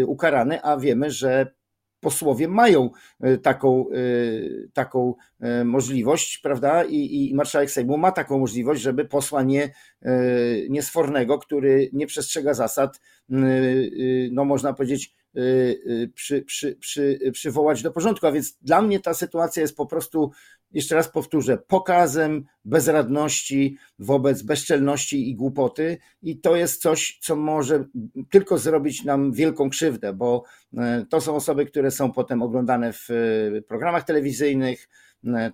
ukarany, 0.07 0.63
a 0.63 0.77
wiemy, 0.77 1.11
że 1.11 1.55
posłowie 2.07 2.49
mają 2.49 2.91
e, 3.21 3.39
taką, 3.39 3.87
e, 3.91 3.97
taką 4.73 5.15
e, 5.41 5.65
możliwość, 5.65 6.39
prawda? 6.39 6.85
I, 6.85 7.31
I 7.31 7.35
marszałek 7.35 7.71
Sejmu 7.71 7.99
ma 7.99 8.13
taką 8.13 8.39
możliwość, 8.39 8.83
żeby 8.83 9.05
posła 9.05 9.43
nie, 9.43 9.75
niesfornego, 10.69 11.39
który 11.39 11.91
nie 11.93 12.07
przestrzega 12.07 12.55
zasad, 12.55 13.01
no 14.31 14.45
można 14.45 14.73
powiedzieć, 14.73 15.15
przy, 16.15 16.43
przy, 16.43 16.77
przy, 16.77 17.19
przywołać 17.33 17.83
do 17.83 17.91
porządku. 17.91 18.27
A 18.27 18.33
więc 18.33 18.59
dla 18.63 18.83
mnie 18.83 19.01
ta 19.01 19.15
sytuacja 19.15 19.63
jest 19.63 19.77
po 19.77 19.87
prostu 19.87 20.31
jeszcze 20.73 20.95
raz 20.95 21.09
powtórzę, 21.09 21.59
pokazem 21.59 22.45
bezradności 22.65 23.77
wobec 23.99 24.43
bezczelności 24.43 25.31
i 25.31 25.37
głupoty, 25.37 25.99
i 26.23 26.41
to 26.41 26.57
jest 26.57 26.83
coś, 26.83 27.19
co 27.23 27.37
może 27.37 27.85
tylko 28.31 28.59
zrobić 28.59 29.05
nam 29.05 29.33
wielką 29.33 29.71
krzywdę, 29.71 30.13
bo 30.13 30.45
e, 30.77 31.07
to 31.11 31.21
są 31.21 31.37
osoby, 31.37 31.67
które 31.67 31.91
są 31.91 32.13
potem 32.13 32.43
oglądane 32.43 32.93
w 32.93 33.09
e, 33.11 33.63
programach 33.63 34.05
telewizyjnych, 34.05 34.89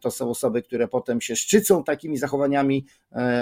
to 0.00 0.10
są 0.10 0.30
osoby, 0.30 0.62
które 0.62 0.88
potem 0.88 1.20
się 1.20 1.36
szczycą 1.36 1.84
takimi 1.84 2.16
zachowaniami, 2.16 2.86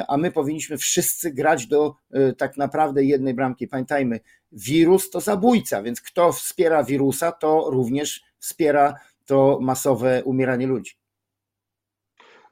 a 0.09 0.16
my 0.16 0.33
powinniśmy 0.33 0.78
wszyscy 0.78 1.33
grać 1.33 1.66
do 1.66 1.94
tak 2.38 2.56
naprawdę 2.56 3.04
jednej 3.04 3.35
bramki. 3.35 3.68
Pamiętajmy, 3.68 4.20
wirus 4.52 5.11
to 5.11 5.20
zabójca, 5.20 5.83
więc 5.83 6.00
kto 6.00 6.33
wspiera 6.33 6.85
wirusa, 6.85 7.33
to 7.33 7.70
również 7.70 8.22
wspiera 8.38 8.94
to 9.26 9.59
masowe 9.62 10.24
umieranie 10.24 10.66
ludzi. 10.66 10.92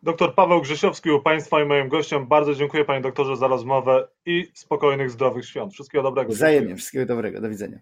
Doktor 0.02 0.34
Paweł 0.34 0.60
Grzesiowski 0.60 1.10
u 1.10 1.22
Państwa 1.22 1.62
i 1.62 1.66
moim 1.66 1.88
gościem. 1.88 2.26
Bardzo 2.26 2.54
dziękuję 2.54 2.84
Panie 2.84 3.00
doktorze 3.00 3.36
za 3.36 3.46
rozmowę 3.46 4.08
i 4.26 4.50
spokojnych, 4.54 5.10
zdrowych 5.10 5.46
świąt. 5.46 5.72
Wszystkiego 5.72 6.02
dobrego. 6.02 6.32
Wzajemnie, 6.32 6.76
wszystkiego 6.76 7.06
dobrego. 7.06 7.40
Do 7.40 7.48
widzenia. 7.48 7.78